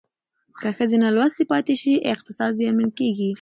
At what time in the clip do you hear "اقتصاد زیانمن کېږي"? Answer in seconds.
2.13-3.29